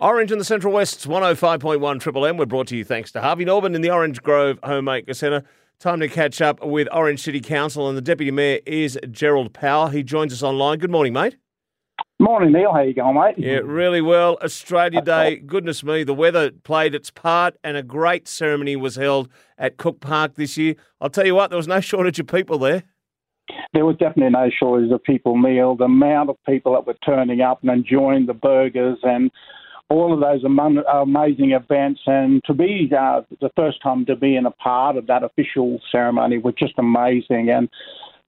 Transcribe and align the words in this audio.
Orange 0.00 0.30
in 0.30 0.38
the 0.38 0.44
Central 0.44 0.72
West's 0.72 1.06
105.1 1.06 2.00
Triple 2.00 2.24
M. 2.24 2.36
We're 2.36 2.46
brought 2.46 2.68
to 2.68 2.76
you 2.76 2.84
thanks 2.84 3.10
to 3.12 3.20
Harvey 3.20 3.44
Norman 3.44 3.74
in 3.74 3.80
the 3.80 3.90
Orange 3.90 4.22
Grove 4.22 4.60
Homemaker 4.62 5.12
Centre. 5.12 5.42
Time 5.80 5.98
to 5.98 6.06
catch 6.06 6.40
up 6.40 6.64
with 6.64 6.86
Orange 6.92 7.20
City 7.20 7.40
Council, 7.40 7.88
and 7.88 7.98
the 7.98 8.02
Deputy 8.02 8.30
Mayor 8.30 8.60
is 8.64 8.96
Gerald 9.10 9.52
Powell. 9.52 9.88
He 9.88 10.04
joins 10.04 10.32
us 10.32 10.40
online. 10.40 10.78
Good 10.78 10.92
morning, 10.92 11.14
mate. 11.14 11.36
Morning, 12.20 12.52
Neil. 12.52 12.72
How 12.72 12.82
you 12.82 12.94
going, 12.94 13.16
mate? 13.16 13.34
Yeah, 13.38 13.58
really 13.64 14.00
well. 14.00 14.38
Australia 14.40 15.02
Day, 15.02 15.36
goodness 15.36 15.82
me, 15.82 16.04
the 16.04 16.14
weather 16.14 16.52
played 16.52 16.94
its 16.94 17.10
part, 17.10 17.56
and 17.64 17.76
a 17.76 17.82
great 17.82 18.28
ceremony 18.28 18.76
was 18.76 18.94
held 18.94 19.28
at 19.58 19.78
Cook 19.78 19.98
Park 19.98 20.36
this 20.36 20.56
year. 20.56 20.76
I'll 21.00 21.10
tell 21.10 21.26
you 21.26 21.34
what, 21.34 21.50
there 21.50 21.56
was 21.56 21.66
no 21.66 21.80
shortage 21.80 22.20
of 22.20 22.28
people 22.28 22.58
there. 22.58 22.84
There 23.72 23.84
was 23.84 23.96
definitely 23.96 24.30
no 24.30 24.48
shortage 24.56 24.92
of 24.92 25.02
people, 25.02 25.36
Neil. 25.42 25.74
The 25.74 25.84
amount 25.84 26.30
of 26.30 26.36
people 26.46 26.74
that 26.74 26.86
were 26.86 26.96
turning 27.04 27.40
up 27.40 27.62
and 27.62 27.70
enjoying 27.72 28.26
the 28.26 28.34
burgers 28.34 28.98
and 29.02 29.32
all 29.90 30.12
of 30.12 30.20
those 30.20 30.44
amazing 30.44 31.52
events, 31.52 32.00
and 32.06 32.42
to 32.44 32.54
be 32.54 32.90
uh, 32.96 33.22
the 33.40 33.50
first 33.56 33.82
time 33.82 34.04
to 34.06 34.16
be 34.16 34.36
in 34.36 34.44
a 34.44 34.50
part 34.50 34.96
of 34.96 35.06
that 35.06 35.22
official 35.22 35.80
ceremony 35.90 36.38
was 36.38 36.54
just 36.58 36.74
amazing. 36.78 37.48
And 37.50 37.68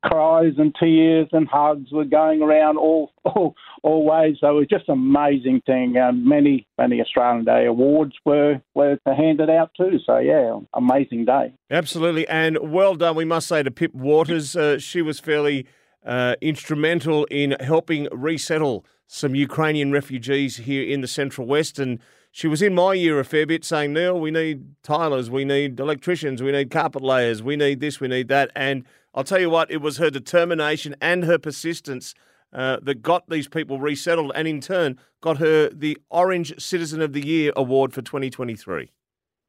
cries 0.02 0.54
and 0.56 0.74
tears 0.80 1.28
and 1.32 1.46
hugs 1.46 1.92
were 1.92 2.04
going 2.04 2.42
around 2.42 2.78
all 2.78 3.12
all, 3.24 3.54
all 3.82 4.04
ways. 4.04 4.36
So 4.40 4.48
it 4.48 4.52
was 4.52 4.66
just 4.68 4.88
an 4.88 4.94
amazing 4.94 5.62
thing. 5.66 5.96
And 5.96 6.24
many 6.24 6.66
many 6.78 7.00
Australian 7.00 7.44
Day 7.44 7.66
awards 7.66 8.14
were 8.24 8.60
were 8.74 8.98
handed 9.04 9.50
out 9.50 9.70
too. 9.76 9.98
So 10.04 10.18
yeah, 10.18 10.58
amazing 10.74 11.26
day. 11.26 11.52
Absolutely, 11.70 12.26
and 12.28 12.58
well 12.72 12.94
done. 12.94 13.16
We 13.16 13.24
must 13.24 13.48
say 13.48 13.62
to 13.62 13.70
Pip 13.70 13.94
Waters, 13.94 14.56
uh, 14.56 14.78
she 14.78 15.02
was 15.02 15.20
fairly 15.20 15.66
uh, 16.04 16.36
instrumental 16.40 17.24
in 17.26 17.56
helping 17.60 18.08
resettle 18.12 18.84
some 19.06 19.34
Ukrainian 19.34 19.92
refugees 19.92 20.58
here 20.58 20.82
in 20.82 21.00
the 21.00 21.08
Central 21.08 21.46
West 21.46 21.78
and. 21.78 21.98
She 22.32 22.46
was 22.46 22.62
in 22.62 22.76
my 22.76 22.94
year 22.94 23.18
a 23.18 23.24
fair 23.24 23.44
bit 23.44 23.64
saying, 23.64 23.92
Neil, 23.92 24.20
we 24.20 24.30
need 24.30 24.76
tilers, 24.84 25.28
we 25.28 25.44
need 25.44 25.80
electricians, 25.80 26.40
we 26.40 26.52
need 26.52 26.70
carpet 26.70 27.02
layers, 27.02 27.42
we 27.42 27.56
need 27.56 27.80
this, 27.80 27.98
we 27.98 28.06
need 28.06 28.28
that. 28.28 28.52
And 28.54 28.84
I'll 29.16 29.24
tell 29.24 29.40
you 29.40 29.50
what, 29.50 29.68
it 29.68 29.78
was 29.78 29.96
her 29.96 30.10
determination 30.10 30.94
and 31.00 31.24
her 31.24 31.38
persistence 31.38 32.14
uh, 32.52 32.78
that 32.82 33.02
got 33.02 33.28
these 33.28 33.48
people 33.48 33.80
resettled 33.80 34.32
and 34.34 34.46
in 34.46 34.60
turn 34.60 34.98
got 35.20 35.38
her 35.38 35.68
the 35.70 35.98
Orange 36.10 36.60
Citizen 36.60 37.00
of 37.02 37.12
the 37.12 37.24
Year 37.24 37.52
award 37.56 37.92
for 37.92 38.02
2023. 38.02 38.90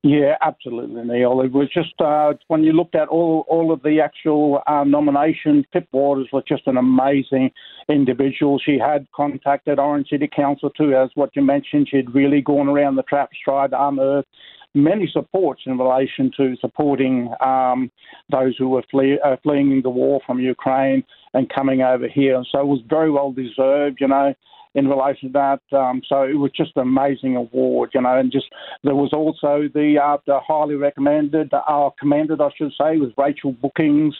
Yeah, 0.03 0.35
absolutely, 0.41 1.03
Neil. 1.03 1.41
It 1.41 1.51
was 1.51 1.69
just 1.71 1.93
uh, 2.01 2.33
when 2.47 2.63
you 2.63 2.73
looked 2.73 2.95
at 2.95 3.07
all 3.07 3.45
all 3.47 3.71
of 3.71 3.83
the 3.83 3.99
actual 4.01 4.61
uh, 4.65 4.83
nominations, 4.83 5.65
Pip 5.71 5.87
Waters 5.91 6.27
was 6.33 6.43
just 6.47 6.65
an 6.65 6.77
amazing 6.77 7.51
individual. 7.87 8.57
She 8.57 8.79
had 8.79 9.05
contacted 9.15 9.77
Orange 9.77 10.09
City 10.09 10.27
Council 10.27 10.71
too, 10.71 10.95
as 10.95 11.11
what 11.13 11.35
you 11.35 11.43
mentioned. 11.43 11.89
She'd 11.89 12.15
really 12.15 12.41
gone 12.41 12.67
around 12.67 12.95
the 12.95 13.03
traps, 13.03 13.37
tried 13.43 13.71
to 13.71 13.87
unearth 13.87 14.25
many 14.73 15.07
supports 15.11 15.63
in 15.65 15.77
relation 15.77 16.31
to 16.37 16.55
supporting 16.61 17.29
um, 17.41 17.91
those 18.31 18.55
who 18.57 18.69
were 18.69 18.83
flee, 18.89 19.19
uh, 19.23 19.35
fleeing 19.43 19.81
the 19.81 19.89
war 19.89 20.21
from 20.25 20.39
Ukraine 20.39 21.03
and 21.33 21.49
coming 21.49 21.81
over 21.81 22.07
here. 22.07 22.41
So 22.51 22.59
it 22.59 22.67
was 22.67 22.81
very 22.89 23.11
well 23.11 23.31
deserved, 23.31 23.97
you 23.99 24.07
know, 24.07 24.33
in 24.75 24.87
relation 24.87 25.31
to 25.31 25.33
that. 25.33 25.77
Um, 25.77 26.01
so 26.07 26.23
it 26.23 26.37
was 26.37 26.51
just 26.55 26.71
an 26.75 26.83
amazing 26.83 27.35
award, 27.35 27.91
you 27.93 28.01
know, 28.01 28.17
and 28.17 28.31
just 28.31 28.47
there 28.83 28.95
was 28.95 29.11
also 29.13 29.69
the, 29.73 29.97
uh, 30.01 30.17
the 30.25 30.39
highly 30.39 30.75
recommended, 30.75 31.51
uh, 31.53 31.89
commended, 31.99 32.41
I 32.41 32.49
should 32.57 32.71
say, 32.71 32.97
was 32.97 33.11
Rachel 33.17 33.51
Bookings. 33.51 34.15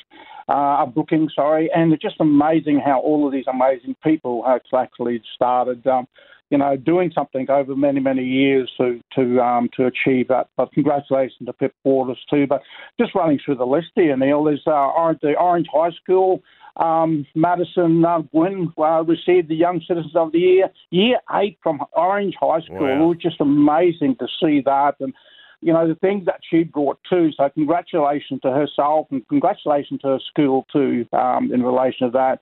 Uh, 0.50 0.86
booking, 0.86 1.30
sorry, 1.34 1.70
and 1.74 1.94
it's 1.94 2.02
just 2.02 2.20
amazing 2.20 2.82
how 2.84 3.00
all 3.00 3.26
of 3.26 3.32
these 3.32 3.46
amazing 3.48 3.96
people 4.04 4.44
actually 4.76 5.22
started. 5.34 5.86
Um, 5.88 6.06
you 6.52 6.58
know, 6.58 6.76
doing 6.76 7.12
something 7.16 7.50
over 7.50 7.76
many, 7.76 8.02
many 8.02 8.26
years 8.26 8.70
to 8.78 9.00
to 9.16 9.40
um, 9.40 9.70
to 9.78 9.86
achieve 9.86 10.28
that. 10.28 10.48
But 10.58 10.74
congratulations 10.74 11.46
to 11.46 11.54
Pip 11.54 11.74
Waters 11.86 12.20
too. 12.30 12.46
But 12.46 12.62
just 13.00 13.16
running 13.16 13.40
through 13.44 13.56
the 13.56 13.66
list 13.66 13.92
here, 13.96 14.18
Neil, 14.18 14.44
there's 14.44 14.68
uh, 14.68 15.14
the 15.22 15.36
Orange 15.40 15.68
High 15.74 15.92
School. 15.92 16.44
Um, 16.78 17.26
Madison 17.36 18.04
uh, 18.06 18.20
Gwynn 18.34 18.72
uh, 18.78 19.04
received 19.04 19.50
the 19.50 19.56
Young 19.56 19.82
Citizens 19.88 20.16
of 20.16 20.32
the 20.32 20.40
Year, 20.40 20.70
year 20.90 21.18
eight 21.34 21.58
from 21.62 21.82
Orange 21.94 22.36
High 22.40 22.62
School. 22.62 22.82
Wow. 22.82 23.04
It 23.04 23.08
was 23.08 23.18
just 23.22 23.42
amazing 23.42 24.16
to 24.20 24.28
see 24.42 24.62
that. 24.66 24.96
And 25.00 25.14
you 25.62 25.72
know, 25.72 25.88
the 25.88 25.96
things 25.96 26.26
that 26.26 26.40
she 26.50 26.64
brought 26.64 27.00
too. 27.08 27.30
So 27.38 27.48
congratulations 27.50 28.42
to 28.42 28.52
herself 28.52 29.08
and 29.12 29.28
congratulations 29.28 30.02
to 30.02 30.08
her 30.08 30.20
school 30.30 30.66
too 30.74 31.06
um, 31.14 31.52
in 31.54 31.62
relation 31.62 32.08
to 32.08 32.12
that. 32.12 32.40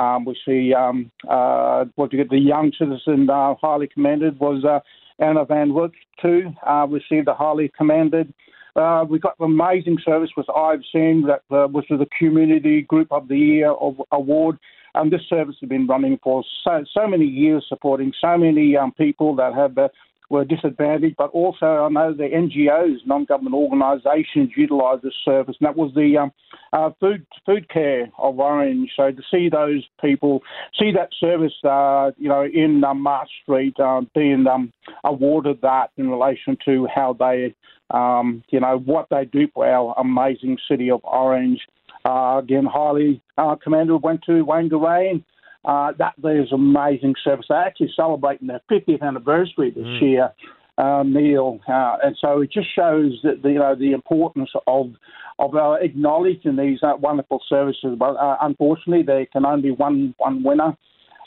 Um, 0.00 0.24
we 0.24 0.36
see 0.44 0.74
um, 0.74 1.10
uh, 1.28 1.86
what 1.94 2.12
you 2.12 2.18
get 2.18 2.28
the 2.28 2.38
young 2.38 2.72
citizen 2.78 3.30
uh, 3.30 3.54
highly 3.54 3.86
commended 3.86 4.38
was 4.38 4.64
uh, 4.64 4.80
Anna 5.18 5.44
Van 5.44 5.70
Wyk 5.70 5.92
too. 6.20 6.52
Uh, 6.66 6.86
received 6.88 7.28
a 7.28 7.34
highly 7.34 7.70
commended. 7.76 8.34
Uh, 8.76 9.06
we 9.08 9.18
got 9.18 9.34
amazing 9.40 9.96
service 10.04 10.30
with 10.36 10.46
seen 10.92 11.22
that 11.26 11.40
uh, 11.50 11.66
was 11.66 11.84
the 11.88 12.06
Community 12.18 12.82
Group 12.82 13.08
of 13.10 13.26
the 13.28 13.38
Year 13.38 13.74
award. 14.12 14.58
And 14.94 15.10
this 15.10 15.22
service 15.28 15.56
has 15.60 15.68
been 15.68 15.86
running 15.86 16.18
for 16.22 16.44
so, 16.62 16.84
so 16.92 17.06
many 17.06 17.24
years, 17.24 17.64
supporting 17.68 18.12
so 18.20 18.36
many 18.36 18.76
um, 18.76 18.92
people 18.92 19.34
that 19.36 19.54
have 19.54 19.76
uh, 19.78 19.88
were 20.28 20.44
disadvantaged, 20.44 21.16
but 21.16 21.30
also 21.30 21.66
I 21.66 21.88
know 21.88 22.12
the 22.12 22.24
NGOs, 22.24 23.06
non-government 23.06 23.54
organisations, 23.54 24.50
utilise 24.56 25.00
this 25.02 25.14
service, 25.24 25.56
and 25.60 25.66
that 25.66 25.76
was 25.76 25.92
the 25.94 26.18
um, 26.18 26.32
uh, 26.72 26.90
food 27.00 27.26
food 27.44 27.68
care 27.68 28.10
of 28.18 28.38
Orange. 28.38 28.90
So 28.96 29.10
to 29.10 29.22
see 29.30 29.48
those 29.48 29.84
people, 30.00 30.42
see 30.78 30.92
that 30.92 31.10
service, 31.18 31.54
uh, 31.64 32.10
you 32.18 32.28
know, 32.28 32.44
in 32.44 32.82
um, 32.84 33.02
Marsh 33.02 33.30
Street 33.42 33.78
uh, 33.78 34.02
being 34.14 34.46
um, 34.46 34.72
awarded 35.04 35.60
that 35.62 35.90
in 35.96 36.10
relation 36.10 36.56
to 36.64 36.88
how 36.92 37.14
they, 37.18 37.54
um, 37.90 38.42
you 38.50 38.60
know, 38.60 38.78
what 38.78 39.08
they 39.10 39.24
do 39.24 39.48
for 39.54 39.66
our 39.66 39.94
amazing 39.98 40.58
city 40.68 40.90
of 40.90 41.00
Orange. 41.04 41.60
Uh, 42.04 42.38
again, 42.38 42.64
highly 42.64 43.20
uh, 43.36 43.56
commended 43.56 44.00
went 44.02 44.22
to 44.22 44.44
Wangarang 44.44 45.24
uh, 45.64 45.92
that 45.98 46.14
there's 46.22 46.52
amazing 46.52 47.14
service. 47.24 47.46
They're 47.48 47.58
actually 47.58 47.92
celebrating 47.96 48.48
their 48.48 48.60
50th 48.70 49.02
anniversary 49.02 49.70
this 49.70 49.84
mm. 49.84 50.02
year, 50.02 50.32
uh, 50.78 51.02
Neil, 51.04 51.60
uh, 51.68 51.96
and 52.02 52.16
so 52.20 52.42
it 52.42 52.52
just 52.52 52.74
shows 52.74 53.18
that 53.22 53.42
the, 53.42 53.50
you 53.50 53.58
know 53.58 53.74
the 53.74 53.92
importance 53.92 54.50
of 54.66 54.92
of 55.38 55.54
uh, 55.54 55.72
acknowledging 55.80 56.56
these 56.56 56.78
uh, 56.82 56.94
wonderful 56.98 57.40
services. 57.48 57.96
But 57.98 58.16
uh, 58.16 58.36
unfortunately, 58.42 59.02
there 59.02 59.26
can 59.26 59.44
only 59.44 59.62
be 59.62 59.70
one 59.70 60.14
one 60.18 60.42
winner. 60.42 60.76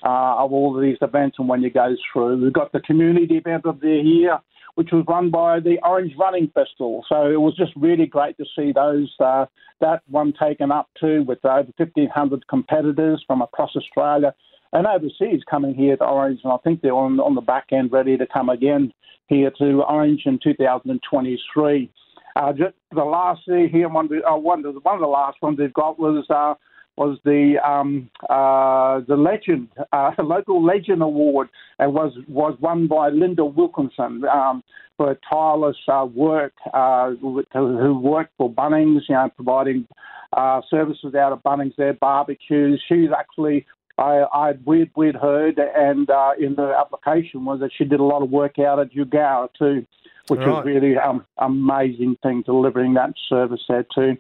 Uh, 0.02 0.46
of 0.46 0.54
all 0.54 0.74
of 0.78 0.82
these 0.82 0.96
events 1.02 1.36
and 1.40 1.50
when 1.50 1.62
you 1.62 1.70
go 1.70 1.94
through. 2.14 2.42
We've 2.42 2.54
got 2.54 2.72
the 2.72 2.80
community 2.80 3.36
event 3.36 3.66
of 3.66 3.82
the 3.82 4.02
year, 4.02 4.40
which 4.80 4.94
was 4.94 5.04
run 5.10 5.30
by 5.30 5.60
the 5.60 5.78
Orange 5.84 6.14
Running 6.18 6.50
Festival. 6.54 7.04
So 7.10 7.30
it 7.30 7.42
was 7.42 7.54
just 7.58 7.74
really 7.76 8.06
great 8.06 8.38
to 8.38 8.46
see 8.56 8.72
those 8.72 9.14
uh, 9.20 9.46
that 9.82 10.04
one 10.08 10.32
taken 10.42 10.72
up 10.72 10.88
too, 10.98 11.24
with 11.24 11.44
over 11.44 11.68
1,500 11.76 12.48
competitors 12.48 13.22
from 13.28 13.42
across 13.42 13.76
Australia 13.76 14.34
and 14.72 14.88
overseas 14.88 15.42
coming 15.52 15.76
here 15.76 15.98
to 15.98 16.06
Orange. 16.06 16.40
And 16.46 16.54
I 16.54 16.58
think 16.64 16.80
they're 16.80 16.94
on, 16.94 17.20
on 17.20 17.36
the 17.36 17.42
back 17.42 17.74
end 17.74 17.92
ready 17.92 18.16
to 18.16 18.26
come 18.26 18.48
again 18.48 18.94
here 19.28 19.52
to 19.60 19.82
Orange 19.84 20.22
in 20.26 20.40
2023. 20.42 21.92
Uh, 22.38 22.54
just 22.54 22.74
the 22.96 23.04
last 23.04 23.42
here, 23.46 23.90
one, 23.90 24.10
uh, 24.26 24.38
one, 24.38 24.64
one 24.64 24.96
of 24.96 25.02
the 25.02 25.08
last 25.08 25.42
ones 25.42 25.58
they've 25.58 25.74
got 25.74 26.00
was 26.00 26.26
uh, 26.30 26.54
was 27.00 27.18
the 27.24 27.56
um, 27.66 28.10
uh, 28.30 29.00
the 29.08 29.16
legend, 29.16 29.70
uh, 29.94 30.12
local 30.20 30.64
legend 30.64 31.02
award, 31.02 31.48
and 31.80 31.94
was 31.94 32.12
was 32.28 32.58
won 32.60 32.88
by 32.88 33.08
Linda 33.10 33.46
Wilkinson 33.46 34.24
um, 34.26 34.62
for 34.98 35.18
tireless 35.28 35.78
uh, 35.88 36.06
work, 36.14 36.54
uh, 36.74 37.12
who 37.22 37.98
worked 37.98 38.34
for 38.38 38.52
Bunnings, 38.52 39.04
you 39.08 39.16
know, 39.16 39.30
providing 39.34 39.88
uh, 40.34 40.60
services 40.70 41.16
out 41.16 41.32
of 41.32 41.42
Bunnings, 41.42 41.76
their 41.78 41.94
barbecues. 41.94 42.84
She's 42.88 43.10
actually 43.18 43.66
I, 43.98 44.26
I 44.34 44.52
we'd, 44.66 44.92
we'd 44.96 45.16
heard, 45.16 45.58
and 45.58 46.10
uh, 46.10 46.32
in 46.38 46.56
the 46.56 46.76
application 46.78 47.46
was 47.46 47.62
that 47.62 47.72
she 47.78 47.86
did 47.86 48.02
a 48.02 48.04
lot 48.04 48.22
of 48.22 48.30
work 48.30 48.60
out 48.60 48.80
at 48.80 48.92
Eugowra 48.92 49.48
too, 49.58 49.86
which 50.28 50.40
right. 50.40 50.48
was 50.50 50.66
really 50.66 50.98
um, 50.98 51.26
amazing 51.38 52.18
thing 52.22 52.44
delivering 52.46 52.96
that 52.96 53.14
service 53.30 53.62
there 53.70 53.86
too. 53.96 54.18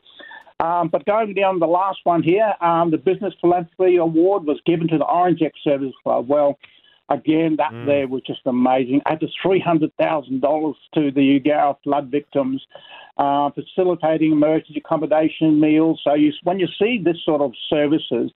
Um, 0.59 0.89
but 0.89 1.05
going 1.05 1.33
down 1.33 1.59
the 1.59 1.67
last 1.67 1.99
one 2.03 2.21
here, 2.21 2.53
um, 2.61 2.91
the 2.91 2.97
Business 2.97 3.33
Philanthropy 3.39 3.95
Award 3.95 4.45
was 4.45 4.59
given 4.65 4.87
to 4.89 4.97
the 4.97 5.05
Orange 5.05 5.41
Ex 5.41 5.57
Service 5.63 5.93
Club. 6.03 6.27
Well, 6.27 6.59
again, 7.09 7.55
that 7.57 7.71
mm. 7.71 7.85
there 7.85 8.07
was 8.07 8.21
just 8.27 8.41
amazing. 8.45 9.01
To 9.07 9.27
$300,000 9.45 10.75
to 10.95 11.11
the 11.11 11.39
Eugowra 11.39 11.75
flood 11.83 12.11
victims, 12.11 12.61
uh, 13.17 13.51
facilitating 13.51 14.33
emergency 14.33 14.81
accommodation 14.85 15.59
meals. 15.59 16.01
So 16.03 16.13
you, 16.13 16.33
when 16.43 16.59
you 16.59 16.67
see 16.77 17.01
this 17.03 17.17
sort 17.25 17.41
of 17.41 17.53
services, 17.69 18.31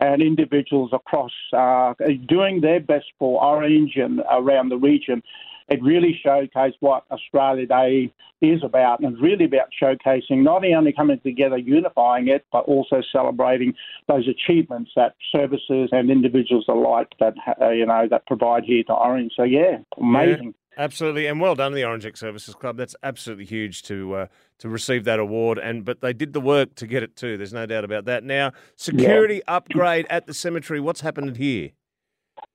and 0.00 0.22
individuals 0.22 0.90
across 0.92 1.32
uh, 1.52 1.94
doing 2.28 2.60
their 2.60 2.80
best 2.80 3.06
for 3.18 3.42
Orange 3.42 3.96
and 3.96 4.22
around 4.30 4.68
the 4.68 4.76
region, 4.76 5.22
it 5.68 5.82
really 5.82 6.18
showcased 6.24 6.74
what 6.80 7.04
Australia 7.10 7.66
Day 7.66 8.12
is 8.40 8.62
about, 8.64 9.00
and 9.00 9.12
it's 9.12 9.22
really 9.22 9.44
about 9.44 9.68
showcasing 9.80 10.42
not 10.42 10.64
only 10.64 10.92
coming 10.92 11.20
together, 11.20 11.56
unifying 11.56 12.28
it, 12.28 12.44
but 12.52 12.64
also 12.64 13.02
celebrating 13.12 13.72
those 14.08 14.26
achievements 14.28 14.90
that 14.96 15.14
services 15.30 15.90
and 15.92 16.10
individuals 16.10 16.64
alike 16.68 17.08
that 17.20 17.34
uh, 17.60 17.70
you 17.70 17.86
know 17.86 18.06
that 18.10 18.26
provide 18.26 18.64
here 18.64 18.82
to 18.84 18.92
Orange. 18.92 19.32
So 19.36 19.44
yeah, 19.44 19.78
amazing. 19.96 20.54
Absolutely, 20.76 21.26
and 21.26 21.38
well 21.38 21.54
done, 21.54 21.74
the 21.74 21.84
Orange 21.84 22.06
Ex 22.06 22.18
Services 22.18 22.54
Club. 22.54 22.78
That's 22.78 22.96
absolutely 23.02 23.44
huge 23.44 23.82
to 23.84 24.14
uh, 24.14 24.26
to 24.58 24.68
receive 24.70 25.04
that 25.04 25.18
award, 25.18 25.58
and 25.58 25.84
but 25.84 26.00
they 26.00 26.14
did 26.14 26.32
the 26.32 26.40
work 26.40 26.74
to 26.76 26.86
get 26.86 27.02
it 27.02 27.14
too. 27.14 27.36
There's 27.36 27.52
no 27.52 27.66
doubt 27.66 27.84
about 27.84 28.06
that. 28.06 28.24
Now, 28.24 28.52
security 28.76 29.36
yeah. 29.36 29.56
upgrade 29.56 30.06
at 30.08 30.26
the 30.26 30.34
cemetery. 30.34 30.80
What's 30.80 31.02
happened 31.02 31.36
here? 31.36 31.70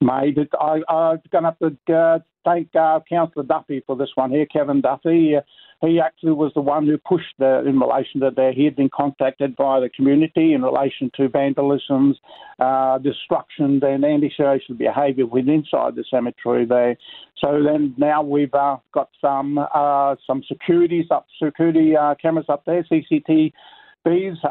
Mate, 0.02 0.38
I, 0.60 0.82
I'm 0.88 1.22
going 1.32 1.44
to 1.44 1.56
have 1.60 1.60
to 1.60 1.94
uh, 1.94 2.20
thank 2.46 2.76
uh, 2.76 3.00
Councillor 3.10 3.46
Duffy 3.46 3.84
for 3.86 3.96
this 3.96 4.10
one 4.16 4.32
here, 4.32 4.46
Kevin 4.46 4.82
Duffy. 4.82 5.36
Uh, 5.36 5.42
he 5.82 6.00
actually 6.00 6.32
was 6.32 6.52
the 6.56 6.62
one 6.62 6.88
who 6.88 6.98
pushed 6.98 7.36
the, 7.38 7.64
in 7.68 7.80
relation 7.80 8.22
to 8.22 8.32
that. 8.36 8.54
He 8.56 8.66
had 8.66 8.76
been 8.76 8.90
contacted 8.90 9.56
by 9.56 9.80
the 9.80 9.90
community 9.90 10.54
in 10.54 10.64
relation 10.64 11.12
to 11.18 11.30
vandalism, 11.30 12.16
uh, 12.60 12.98
destruction, 12.98 13.80
and 13.84 14.04
antisocial 14.04 14.76
behaviour 14.76 15.28
within 15.28 15.50
inside 15.50 15.96
the 15.96 16.04
cemetery 16.10 16.66
there. 16.66 16.98
So 17.44 17.62
then 17.64 17.94
now 17.98 18.24
we've 18.24 18.54
uh, 18.56 18.78
got 18.92 19.10
some 19.22 19.60
uh, 19.60 20.16
some 20.26 20.42
securities 20.48 21.06
up, 21.12 21.28
security 21.42 21.96
uh, 21.96 22.16
cameras 22.20 22.48
up 22.50 22.64
there, 22.66 22.84
CCTV. 22.84 23.54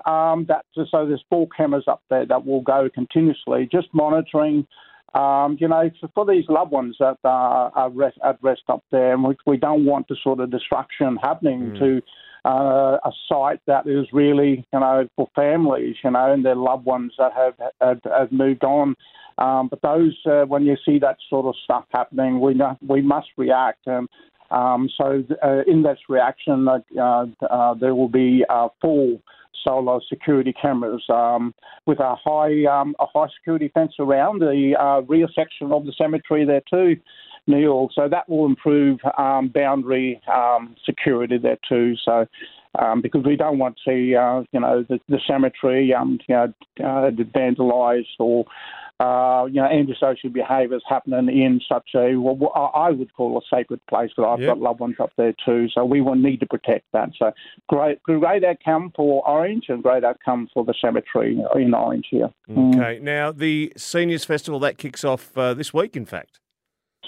Um, 0.05 0.45
that 0.49 0.67
so 0.75 1.07
there's 1.07 1.25
four 1.31 1.49
cameras 1.57 1.85
up 1.89 2.03
there 2.11 2.27
that 2.27 2.45
will 2.45 2.61
go 2.61 2.91
continuously, 2.95 3.67
just 3.73 3.89
monitoring 3.95 4.67
um, 5.17 5.57
you 5.59 5.69
know, 5.69 5.91
for, 6.01 6.09
for, 6.15 6.27
these 6.27 6.45
loved 6.49 6.73
ones 6.73 6.97
that 7.01 7.17
are, 7.25 7.73
are 7.75 7.91
rest, 7.91 8.19
at 8.25 8.39
rest 8.43 8.63
up 8.69 8.85
there, 8.91 9.15
and 9.15 9.25
we, 9.25 9.35
we 9.47 9.57
don't 9.57 9.87
want 9.87 10.09
the 10.09 10.17
sort 10.23 10.41
of 10.41 10.51
destruction 10.51 11.17
happening 11.23 11.71
mm. 11.71 11.79
to 11.79 12.03
uh, 12.45 12.99
a 13.03 13.11
site 13.29 13.61
that 13.67 13.87
is 13.87 14.07
really, 14.13 14.67
you 14.73 14.81
know, 14.81 15.09
for 15.17 15.29
families, 15.35 15.97
you 16.05 16.11
know, 16.11 16.33
and 16.33 16.45
their 16.45 16.55
loved 16.55 16.85
ones 16.85 17.13
that 17.19 17.33
have 17.33 17.55
have, 17.81 18.01
have 18.05 18.31
moved 18.31 18.63
on. 18.63 18.95
Um, 19.39 19.69
but 19.69 19.83
those, 19.83 20.17
uh, 20.27 20.45
when 20.45 20.65
you 20.65 20.77
see 20.85 20.99
that 20.99 21.17
sort 21.29 21.47
of 21.47 21.55
stuff 21.65 21.85
happening, 21.93 22.41
we 22.41 22.61
we 22.87 23.01
must 23.01 23.29
react. 23.37 23.87
And 23.87 24.09
um, 24.51 24.89
so, 24.97 25.25
uh, 25.43 25.63
in 25.67 25.83
this 25.83 25.99
reaction, 26.09 26.69
uh, 26.69 27.27
uh, 27.51 27.75
there 27.75 27.95
will 27.95 28.09
be 28.09 28.45
uh, 28.49 28.69
full 28.81 29.21
solar 29.67 30.01
security 30.09 30.55
cameras 30.61 31.03
um, 31.09 31.53
with 31.87 31.99
a 32.01 32.15
high 32.25 32.65
um, 32.65 32.95
a 33.01 33.07
high 33.13 33.29
security 33.39 33.71
fence 33.75 33.95
around 33.99 34.41
the 34.41 34.75
uh, 34.79 35.01
rear 35.03 35.29
section 35.35 35.73
of 35.73 35.85
the 35.85 35.93
cemetery 35.97 36.45
there 36.45 36.63
too, 36.71 36.97
Neil. 37.47 37.89
So 37.95 38.09
that 38.09 38.29
will 38.29 38.47
improve 38.47 39.01
um, 39.19 39.49
boundary 39.49 40.21
um, 40.33 40.77
security 40.85 41.39
there 41.39 41.59
too. 41.69 41.95
So. 42.05 42.27
Um, 42.79 43.01
because 43.01 43.25
we 43.25 43.37
don't 43.37 43.59
want 43.59 43.77
to 43.77 43.91
see, 43.91 44.15
uh, 44.15 44.43
you 44.53 44.61
know, 44.61 44.85
the, 44.89 44.99
the 45.09 45.21
cemetery, 45.27 45.95
um, 45.95 46.19
you 46.29 46.35
know, 46.35 46.53
uh, 46.81 47.11
vandalised 47.11 48.07
or 48.19 48.45
uh, 48.99 49.45
you 49.47 49.61
know, 49.61 49.67
antisocial 49.67 50.31
behaviours 50.31 50.83
happening 50.89 51.29
in 51.29 51.61
such 51.69 51.91
a, 51.95 52.17
what 52.17 52.53
I 52.55 52.91
would 52.91 53.13
call 53.13 53.37
a 53.37 53.43
sacred 53.55 53.81
place, 53.89 54.11
but 54.17 54.27
I've 54.27 54.41
yep. 54.41 54.49
got 54.49 54.59
loved 54.59 54.81
ones 54.81 54.97
up 54.99 55.13
there 55.19 55.35
too, 55.45 55.69
so 55.75 55.85
we 55.85 56.01
will 56.01 56.15
need 56.15 56.41
to 56.41 56.47
protect 56.47 56.87
that. 56.95 57.11
So 57.19 57.33
great, 57.69 58.03
great 58.03 58.43
outcome 58.43 58.93
for 58.97 59.27
Orange 59.29 59.67
and 59.69 59.83
great 59.83 60.03
outcome 60.03 60.49
for 60.55 60.65
the 60.65 60.75
cemetery 60.81 61.39
in 61.55 61.75
Orange 61.75 62.07
here. 62.11 62.31
Okay, 62.51 62.99
mm. 62.99 63.03
now 63.03 63.33
the 63.33 63.73
Seniors 63.77 64.25
Festival, 64.25 64.59
that 64.61 64.79
kicks 64.79 65.05
off 65.05 65.37
uh, 65.37 65.53
this 65.53 65.75
week, 65.75 65.95
in 65.95 66.07
fact. 66.07 66.41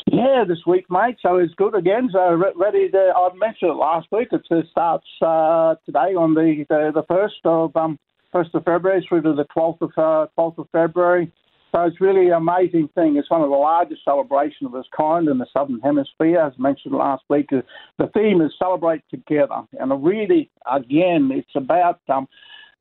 Yeah, 0.07 0.45
this 0.47 0.59
week, 0.67 0.87
mate. 0.91 1.17
So 1.23 1.37
it's 1.37 1.55
good 1.55 1.75
again. 1.75 2.09
So 2.13 2.35
ready 2.57 2.89
to. 2.91 3.13
I 3.17 3.29
mentioned 3.35 3.71
it 3.73 3.75
last 3.75 4.07
week. 4.11 4.29
It 4.33 4.67
starts 4.71 5.07
uh, 5.21 5.75
today 5.85 6.15
on 6.15 6.35
the 6.35 6.65
the, 6.69 6.93
the 6.95 7.03
first 7.09 7.41
of 7.45 7.77
um, 7.77 7.99
first 8.33 8.51
of 8.55 8.65
February 8.65 9.05
through 9.09 9.23
to 9.23 9.35
the 9.35 9.45
twelfth 9.53 9.83
of 9.83 9.91
uh, 9.97 10.27
twelfth 10.35 10.59
of 10.59 10.69
February. 10.73 11.33
So 11.73 11.83
it's 11.83 12.01
really 12.01 12.29
an 12.29 12.35
amazing 12.35 12.89
thing. 12.95 13.17
It's 13.17 13.31
one 13.31 13.43
of 13.43 13.51
the 13.51 13.57
largest 13.57 14.03
celebrations 14.03 14.71
of 14.73 14.75
its 14.75 14.89
kind 14.97 15.29
in 15.29 15.37
the 15.37 15.47
Southern 15.53 15.81
Hemisphere, 15.81 16.41
as 16.41 16.59
mentioned 16.59 16.95
last 16.95 17.25
week. 17.29 17.51
The 17.51 18.07
theme 18.15 18.41
is 18.41 18.53
Celebrate 18.59 19.03
Together. 19.11 19.63
And 19.79 20.03
really, 20.03 20.51
again, 20.71 21.31
it's 21.31 21.55
about 21.55 22.01
um, 22.09 22.27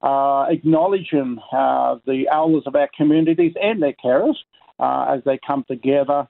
uh, 0.02 0.46
acknowledging 0.50 1.38
uh, 1.52 1.98
the 2.06 2.30
elders 2.32 2.64
of 2.66 2.76
our 2.76 2.90
communities 2.96 3.54
and 3.62 3.84
their 3.84 3.96
carers 4.04 4.36
uh, 4.80 5.14
as 5.14 5.22
they 5.26 5.38
come 5.46 5.66
together. 5.68 6.26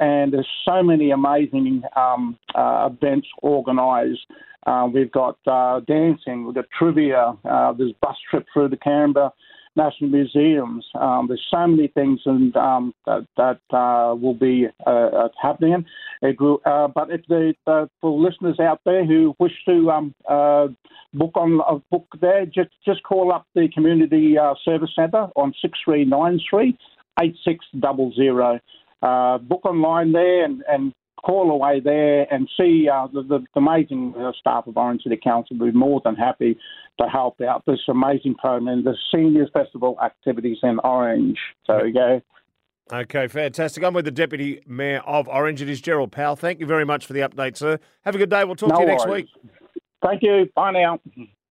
And 0.00 0.32
there's 0.32 0.48
so 0.66 0.82
many 0.82 1.10
amazing 1.10 1.82
um, 1.94 2.38
uh, 2.54 2.88
events 2.90 3.28
organised. 3.42 4.26
Uh, 4.66 4.88
we've 4.92 5.12
got 5.12 5.38
uh, 5.46 5.80
dancing, 5.80 6.44
we've 6.44 6.54
got 6.54 6.66
trivia, 6.76 7.34
there's 7.44 7.92
a 7.92 8.06
bus 8.06 8.16
trip 8.30 8.46
through 8.52 8.68
the 8.68 8.76
Canberra 8.76 9.32
national 9.76 10.10
museums. 10.10 10.84
Um, 10.98 11.26
there's 11.28 11.46
so 11.50 11.66
many 11.66 11.88
things 11.88 12.20
and 12.26 12.54
um, 12.56 12.94
that, 13.06 13.26
that 13.36 13.76
uh, 13.76 14.14
will 14.14 14.34
be 14.34 14.66
uh, 14.86 14.90
uh 14.90 15.28
happening. 15.40 15.84
Will, 16.22 16.60
uh, 16.66 16.88
but 16.88 17.10
if 17.10 17.22
the 17.28 17.54
uh, 17.66 17.86
for 18.00 18.18
listeners 18.18 18.58
out 18.60 18.80
there 18.84 19.04
who 19.04 19.34
wish 19.38 19.52
to 19.66 19.90
um, 19.90 20.14
uh, 20.28 20.68
book 21.14 21.32
on 21.34 21.60
a 21.68 21.78
book 21.90 22.06
there, 22.20 22.44
just 22.46 22.70
just 22.84 23.02
call 23.04 23.32
up 23.32 23.46
the 23.54 23.68
community 23.72 24.36
service 24.64 24.90
centre 24.94 25.28
on 25.36 25.54
six 25.62 25.78
three 25.84 26.04
nine 26.04 26.40
three 26.48 26.76
eight 27.22 27.36
six 27.44 27.64
double 27.78 28.12
zero. 28.14 28.60
Book 29.00 29.64
online 29.64 30.12
there 30.12 30.44
and, 30.44 30.62
and 30.68 30.92
call 31.24 31.50
away 31.50 31.80
there 31.80 32.26
and 32.32 32.48
see 32.58 32.88
uh, 32.88 33.06
the, 33.12 33.22
the, 33.22 33.44
amazing 33.56 34.14
uh, 34.18 34.32
staff 34.38 34.66
of 34.66 34.76
Orange 34.76 35.02
City 35.02 35.18
Council 35.22 35.56
will 35.58 35.70
be 35.70 35.76
more 35.76 36.00
than 36.04 36.14
happy 36.14 36.56
to 36.98 37.06
help 37.06 37.40
out 37.40 37.62
this 37.66 37.80
amazing 37.88 38.34
program, 38.34 38.84
the 38.84 38.96
Seniors 39.12 39.50
Festival 39.52 39.98
activities 40.02 40.58
in 40.62 40.78
Orange. 40.84 41.38
So 41.66 41.74
there 41.74 41.86
you 41.86 41.94
go. 41.94 42.20
Okay, 42.92 43.28
fantastic. 43.28 43.84
I'm 43.84 43.94
with 43.94 44.04
the 44.04 44.10
Deputy 44.10 44.62
Mayor 44.66 45.00
of 45.06 45.28
Orange. 45.28 45.62
It 45.62 45.68
is 45.68 45.80
Gerald 45.80 46.10
Powell. 46.10 46.34
Thank 46.34 46.58
you 46.58 46.66
very 46.66 46.84
much 46.84 47.06
for 47.06 47.12
the 47.12 47.20
update, 47.20 47.56
sir. 47.56 47.78
Have 48.04 48.14
a 48.14 48.18
good 48.18 48.30
day. 48.30 48.44
We'll 48.44 48.56
talk 48.56 48.70
no 48.70 48.76
to 48.76 48.80
you 48.82 48.86
next 48.88 49.06
worries. 49.06 49.28
week. 49.42 49.52
Thank 50.02 50.22
you. 50.22 50.48
Bye 50.54 50.72
now. 50.72 51.00